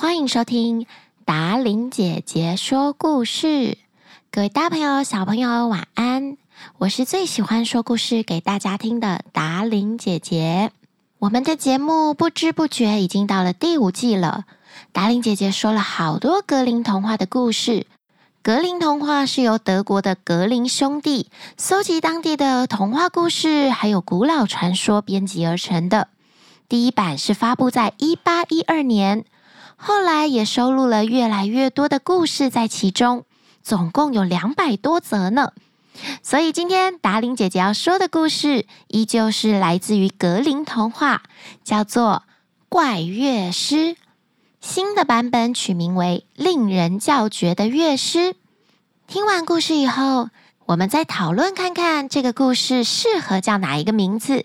[0.00, 0.86] 欢迎收听
[1.26, 3.76] 达伶姐姐说故事。
[4.30, 6.38] 各位大朋友、小朋友，晚安！
[6.78, 10.72] 我是最喜欢说故事给大家听的达伶姐姐。
[11.18, 14.46] 我们的节目不知不觉已经到了第五季了。
[14.90, 17.86] 达伶姐姐说了好多格林童话的故事。
[18.42, 26.08] 格林童话是由德国的格林兄弟搜集当地的童话故事，还有古老传说编辑而成的。
[26.70, 29.26] 第一版是发布在一八一二年，
[29.82, 33.24] 后来也收录了越来越多的故事在其中，
[33.62, 35.52] 总共有两百多则呢。
[36.22, 41.22] 所以今天达伶姐姐要说的故事，依旧是来自于格林童话，
[41.64, 42.24] 叫做
[42.68, 43.76] 《怪乐师》。
[44.60, 48.18] 新的版本取名为《令人叫绝的乐师》。
[49.06, 50.28] 听完故事以后，
[50.66, 54.44] 我们再讨论看看这个故事适合叫哪一个名字。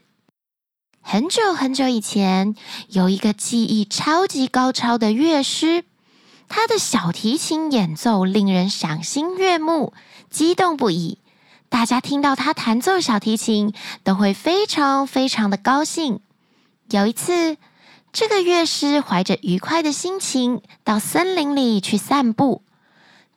[1.08, 2.56] 很久很久以前，
[2.90, 5.86] 有一个技艺超级高超的乐师，
[6.50, 9.94] 他的小提琴演奏令人赏心悦目，
[10.32, 11.20] 激动不已。
[11.70, 13.72] 大家听到他弹奏小提琴，
[14.04, 16.22] 都会非常非常的高兴。
[16.90, 17.58] 有一次，
[18.12, 22.64] 这个乐师怀着愉快的心情到森林里去散步，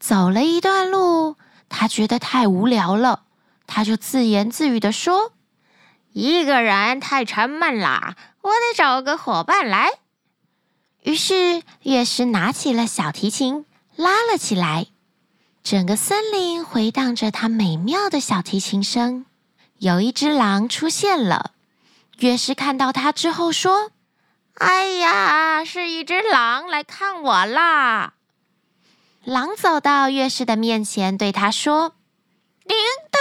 [0.00, 1.36] 走了一段路，
[1.68, 3.24] 他觉得太无聊了，
[3.66, 5.32] 他就自言自语地说
[6.20, 9.88] ：“一个人太沉闷啦，我得找个伙伴来。”
[11.04, 14.88] 于是乐师拿起了小提琴，拉了起来，
[15.62, 19.26] 整个森林回荡着他美妙的小提琴声。
[19.78, 21.52] 有一只狼出现了，
[22.18, 23.92] 乐师看到他之后说。
[24.54, 28.14] 哎呀，是一只狼来看我啦！
[29.22, 31.94] 狼走到乐师的面前，对他说：“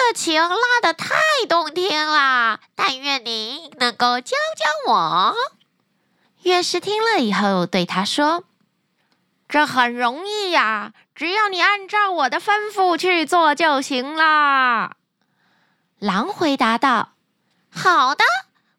[0.08, 1.16] 的琴拉得太
[1.50, 5.36] 动听了，但愿您能够教教我。”
[6.44, 8.46] 乐师听了以后，对他说
[9.50, 14.96] ：“这很容易呀，只要你按照我的吩咐去做就行了。”
[16.00, 17.14] 狼回答道
[17.70, 18.24] ：“好的。”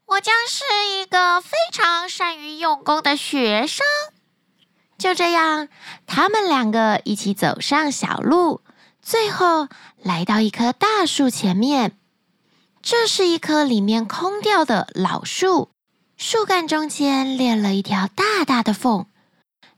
[0.08, 3.84] 我将是一个非常善于用功的学生。
[4.96, 5.68] 就这样，
[6.06, 8.62] 他们两个一起走上小路，
[9.08, 9.68] 最后
[10.02, 11.96] 来到一棵大树前面。
[12.82, 15.70] 这是一棵里面空掉的老树，
[16.18, 19.06] 树干中间裂了一条大大的缝。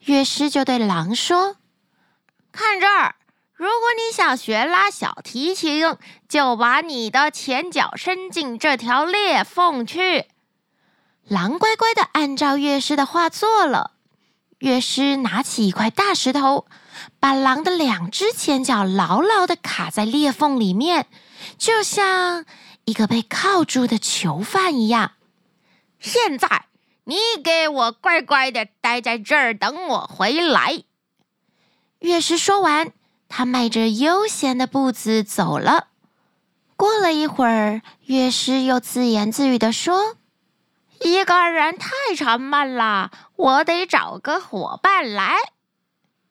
[0.01, 1.59] 乐师就对狼说
[2.51, 3.15] ：“看这儿。”
[3.55, 5.97] 如果你想学拉小提琴，
[6.29, 10.27] 就把你的前脚伸进这条裂缝去。
[11.29, 13.93] 狼乖乖的按照乐师的话做了。
[14.59, 16.67] 乐师拿起一块大石头，
[17.19, 21.07] 把狼的两只前脚牢牢地卡在裂缝里面，
[21.59, 22.45] 就像
[22.85, 25.13] 一个被铐住的囚犯一样。
[25.99, 26.67] 现在，
[27.05, 30.83] 你给我乖乖地待在这儿，等我回来。
[31.99, 32.93] 乐师说完。
[33.33, 35.87] 他迈着悠闲的步子走了。
[36.75, 40.17] 过了一会儿，乐师又自言自语地说
[41.01, 45.37] ：“一个人太沉闷了，我得找个伙伴来。”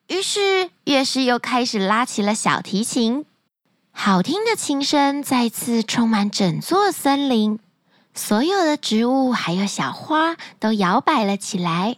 [0.10, 3.28] 于是，乐师又开始拉起了小提琴。
[3.92, 7.60] 好听的琴声再次充满整座森林，
[8.16, 11.98] 所有的植物还有小花都摇摆了起来。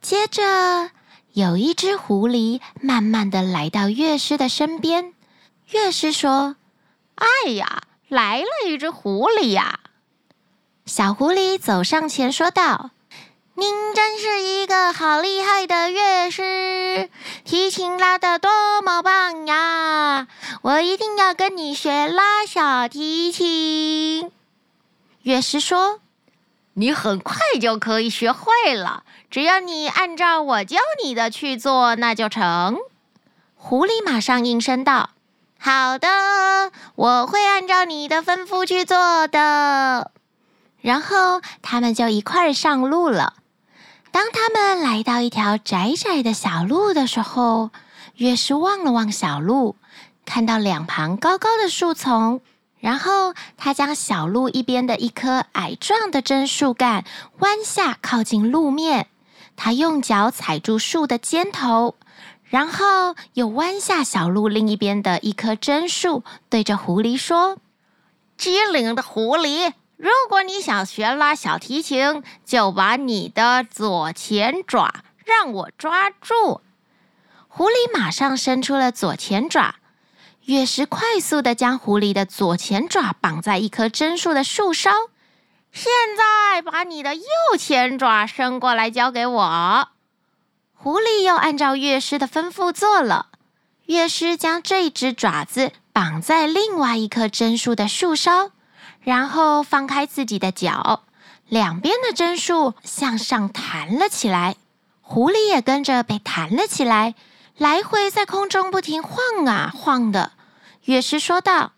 [0.00, 0.90] 接着，
[1.34, 5.12] 有一只狐狸慢慢地来到乐师的身边。
[5.70, 6.56] 乐师说
[7.16, 9.80] ：“哎呀，来了一只狐狸呀！”
[10.86, 12.90] 小狐狸走上前说道
[13.56, 17.08] ：“您真是一个好厉害的乐师，
[17.54, 18.50] 提琴拉得多
[18.82, 20.26] 么棒呀！
[20.62, 24.32] 我一定要跟你学拉小提琴。”
[25.22, 26.00] 乐师说
[26.74, 32.76] ：“你很快就可以学会了。”只要你按照我教你的去做，那就成。
[33.54, 35.10] 狐狸马上应声道
[35.56, 36.08] ：“好的，
[36.96, 40.10] 我会按照你的吩咐去做的。”
[40.82, 43.34] 然后他们就一块上路了。
[44.14, 47.70] 当他们来到一条窄窄的小路的时候，
[48.14, 49.74] 乐师望了望小路，
[50.24, 52.40] 看到两旁高高的树丛。
[52.78, 57.04] 然后，他将小路一边的一棵矮壮的针树干
[57.40, 59.08] 弯下，靠近路面。
[59.56, 61.96] 他用脚踩住树的尖头，
[62.44, 67.58] 然后又弯下小路另一边的一棵针树，对着狐狸说
[68.38, 69.72] ：“机灵的狐狸，
[70.04, 76.60] 如果你想学拉小提琴，就把你的左前爪让我抓住。”
[77.48, 79.76] 狐狸马上伸出了左前爪，
[80.44, 84.90] 乐师快速地将狐狸的左前爪绑在一棵针树的树梢。
[85.72, 87.24] 现在把你的右
[87.58, 89.88] 前爪伸过来，交给我。
[90.74, 93.28] 狐狸又按照乐师的吩咐做了。
[93.86, 98.50] 乐师将这只爪子绑在另外一棵针树的树梢，
[99.04, 101.04] 然后放开自己的脚，
[101.48, 104.56] 两边的针树向上弹了起来，
[105.02, 107.14] 狐狸也跟着被弹了起来，
[107.56, 110.32] 来回在空中不停晃啊晃的。
[110.84, 111.72] 乐师说道：“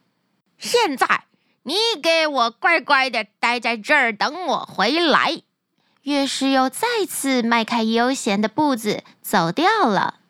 [0.58, 1.24] 现在
[1.64, 5.42] 你给我乖乖的待在这儿，等我回来。”
[6.02, 10.20] 乐师又再次迈开悠闲的步子走掉了。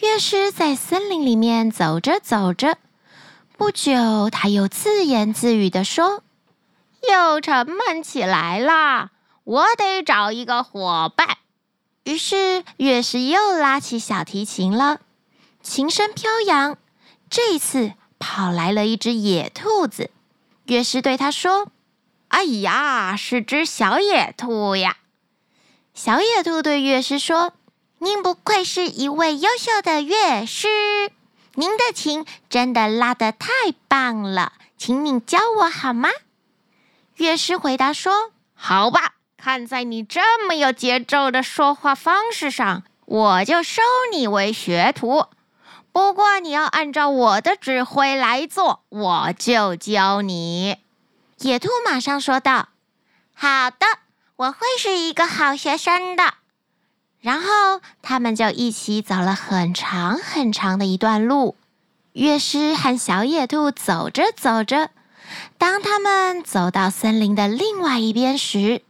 [0.00, 2.78] 乐师在森林里面走着走着，
[3.62, 6.24] 不久他又自言自语地说
[7.08, 9.12] ：“又沉闷起来了，
[9.44, 11.38] 我得找一个伙伴。”
[12.02, 14.98] 于是乐师又拉起小提琴了，
[15.62, 16.76] 琴声飘扬。
[17.30, 20.10] 这次跑来了一只野兔子，
[20.64, 21.68] 乐师对他说。
[22.26, 24.96] 哎呀，是只小野兔呀！
[25.94, 27.52] 小野兔对乐师说
[28.00, 30.66] ：“您不愧是一位优秀的乐师，
[31.54, 33.48] 您的琴真的拉得太
[33.88, 36.08] 棒了，请你教我好吗？”
[37.16, 43.82] 乐师回答说：“好吧，看在你这么有节奏的说话方式上，我就收
[44.12, 45.26] 你为学徒。
[45.92, 50.78] 不过你要按照我的指挥来做，我就教你。”
[51.40, 52.68] 野兔马上说道
[53.34, 53.86] ：“好的，
[54.36, 56.34] 我会是一个好学生的。”
[57.22, 61.56] 然后他们就一起走了很长很长的一段路。
[62.12, 64.90] 乐师和小野兔走着走着，
[65.56, 68.82] 当他们走到森林的另外一边时，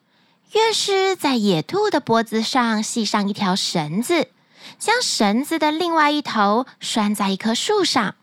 [0.53, 4.31] 乐师在野兔的脖子上系上一条绳子，
[4.79, 8.17] 将绳子的另外一头拴在一棵树上，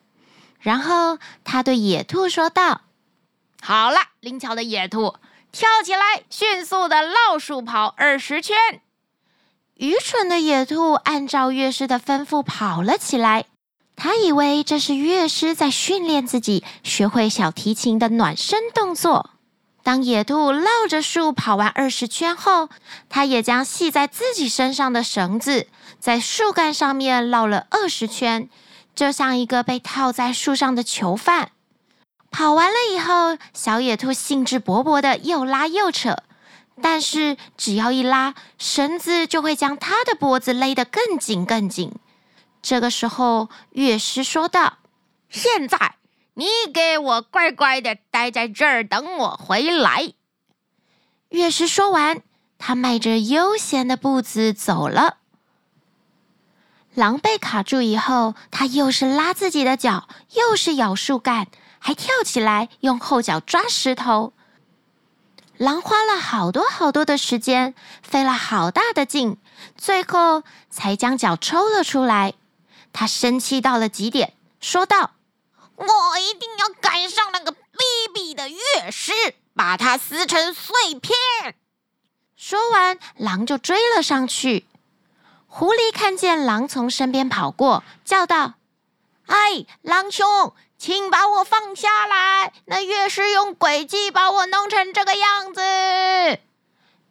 [0.59, 2.81] 然后他对野兔说道。
[3.61, 5.15] 好了，灵巧的野兔，
[5.51, 8.57] 跳起来，迅速的绕树跑二十圈。
[9.79, 13.45] 愚蠢的野兔按照乐师的吩咐跑了起来，
[13.95, 19.29] 他以为这是乐师在训练自己学会小提琴的暖身动作。
[19.81, 22.67] 当野兔绕着树跑完二十圈后，
[23.07, 25.67] 他也将系在自己身上的绳子
[25.97, 28.49] 在树干上面绕了二十圈，
[28.93, 31.51] 就像一个被套在树上的囚犯。
[32.29, 36.17] 跑完了以后，小野兔兴致勃勃的又拉又扯，
[36.81, 41.93] 但是只要一拉，绳子就会将他的脖子勒得更紧更紧。
[42.61, 44.79] 这个时候，乐师说道
[45.29, 45.95] ：“现在
[46.33, 50.13] 你给我乖乖的待在这儿，等我回来。”
[51.29, 52.21] 乐师说完，
[52.57, 55.17] 他迈着悠闲的步子走了。
[56.95, 61.47] 狼被卡住以后，他又是拉自己的脚，又是咬树干。
[61.81, 64.33] 还跳起来，用后脚抓石头。
[65.59, 69.37] 狼花了好多好多的时间，费了好大的劲，
[69.75, 72.33] 最后才将脚抽了出来。
[72.93, 75.11] 他生气到了极点，说道
[75.75, 75.85] ：“我
[76.17, 77.57] 一定要赶上那个卑
[78.15, 79.11] 鄙的乐师，
[79.53, 81.13] 把他撕成碎片。”
[82.37, 84.65] 说完，狼就追了上去。
[85.45, 88.53] 狐狸看见狼从身边跑过，叫道
[89.27, 92.53] ：“哎，狼兄！”请把我放下来！
[92.63, 96.39] 那乐师用诡计把我弄成这个样子。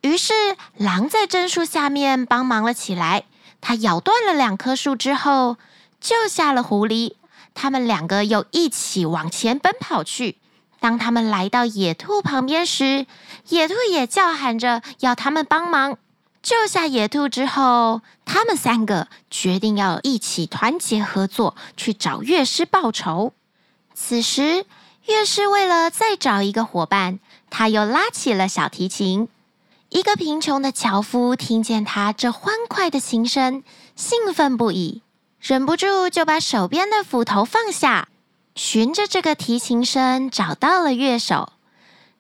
[0.01, 0.33] 于是
[0.79, 3.25] 狼在针树下面帮忙了起来。
[3.61, 5.59] 他咬断了两棵树之后，
[6.01, 7.17] 救下了狐狸。
[7.53, 10.39] 他们两个又一起往前奔跑去。
[10.81, 13.05] 当他们来到野兔旁边时，
[13.49, 15.99] 野兔也叫喊着要他们帮忙。
[16.41, 23.35] 救下野兔之后，他们三个决定要一起团结合作，去找乐师报仇。
[24.01, 24.65] 此时，
[25.07, 27.19] 乐师为了再找一个伙伴，
[27.51, 29.29] 他又拉起了小提琴。
[29.89, 33.65] 一个贫穷的樵夫听见他这欢快的琴声，
[33.97, 35.03] 兴奋不已，
[35.41, 38.09] 忍不住就把手边的斧头放下，
[38.55, 41.53] 循着这个提琴声找到了乐手。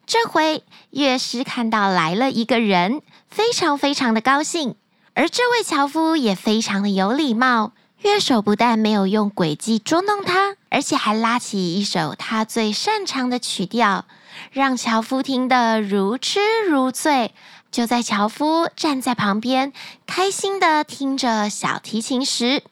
[0.04, 4.75] 这回，乐师看到来了一个人，非常非常的高兴，
[5.14, 7.73] 而这位樵夫也非常的有礼貌。
[8.02, 14.05] 乐手不但没有用诡计捉弄他，而且还拉起一首他最擅长的曲调，
[14.52, 16.38] 让樵夫听得如痴
[16.69, 17.35] 如醉。
[17.73, 19.73] 就在樵夫站在旁边，
[20.07, 22.62] 开心地听着小提琴时，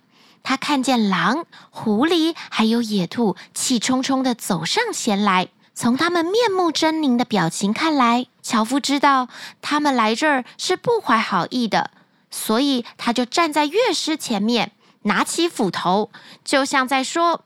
[0.44, 5.48] 他看见狼、狐狸还有野兔气冲冲地走上前来。
[5.74, 9.28] 从他们面目狰狞的表情看来，樵夫知道
[9.60, 11.90] 他们来这儿是不怀好意的，
[12.30, 14.70] 所以他就站在乐师前面。
[15.06, 16.10] 拿起斧头，
[16.44, 17.44] 就像在说：“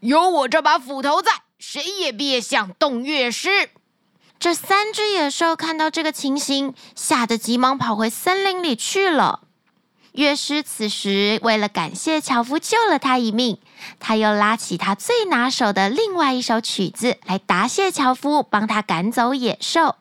[0.00, 3.70] 有我这把斧头在，谁也别想动乐师。”
[4.40, 9.40] 这三只野兽看到这个情形，吓得急忙跑回森林里去了。
[10.12, 13.58] 乐师此时为了感谢樵夫救了他一命，
[13.98, 19.96] 他又拉起他最拿手的另外一首曲子来答谢樵夫，帮他赶走野兽。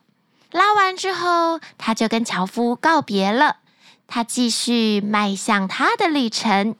[0.51, 3.57] 拉完之后，他就跟樵夫告别了。
[4.05, 6.75] 他继续迈向他的旅程，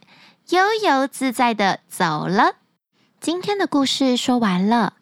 [0.53, 2.57] 悠游自在的走了。
[3.19, 4.93] 今天的故事说完了，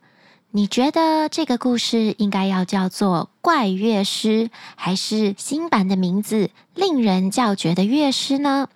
[0.52, 8.70] 你觉得这个故事应该要叫做《怪乐师》，还是新版的名字《令人叫绝的乐师》呢？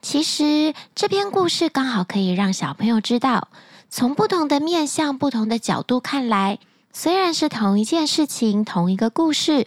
[0.00, 3.48] 其实这篇故事刚好可以让小朋友知道，
[3.90, 6.58] 从不同的面向、不同的角度看来。
[6.94, 9.66] 虽然是同一件事情，同一个故事，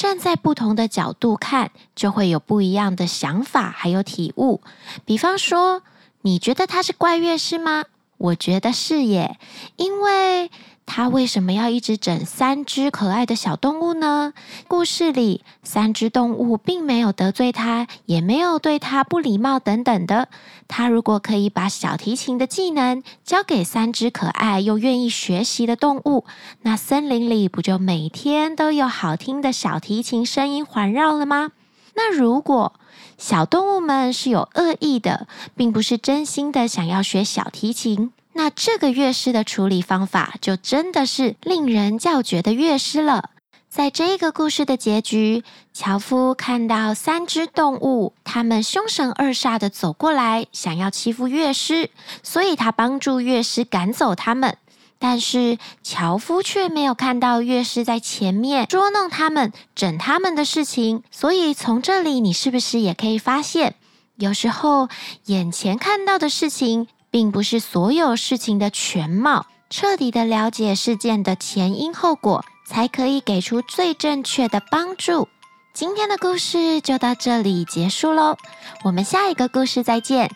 [0.00, 4.62] 站在不同的角度看，就会有不一样的想法，还有体悟。
[5.04, 5.82] 比方说，
[6.22, 7.84] 你觉得他是怪乐师吗？
[8.16, 9.38] 我觉得是耶，
[9.76, 10.50] 因为。
[10.92, 14.32] 他为什么要一直整三只可爱的小动物呢？
[14.66, 20.26] 故事里，三只动物并没有得罪他，也没有对他不礼貌等等的。
[20.66, 26.24] 他如果可以把小提琴的技能交给三只可爱又愿意学习的动物，
[26.62, 31.52] 那森林里不就每天都有好听的小提琴声音环绕了吗？
[31.94, 32.72] 那如果
[33.16, 38.10] 小动物们是有恶意的，并不是真心的想要学小提琴。
[38.42, 43.28] 那这个乐师的处理方法就真的是令人叫绝的乐师了。
[43.68, 45.44] 在这个故事的结局，
[45.74, 51.90] 樵夫看到三只动物，他们凶神恶煞的走过来，想要欺负乐师，
[52.22, 54.56] 所以他帮助乐师赶走他们。
[54.98, 61.02] 但是樵夫却没有看到乐师在前面捉弄他们、整他们的事情。
[61.10, 63.74] 所以从这里，你是不是也可以发现，
[64.16, 64.88] 有时候
[65.26, 75.28] 眼前看到的事情，并不是所有事情的全貌，彻底的了解事件的前因后果，才可以给出最正确的帮助。
[75.72, 78.36] 今天的故事就到这里结束喽，
[78.84, 80.30] 我们下一个故事再见。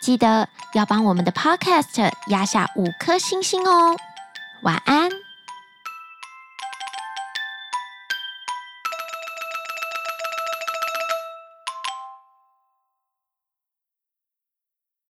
[0.00, 3.96] 记得要帮我们的 Podcast 压下五颗星星哦，
[4.62, 5.27] 晚安。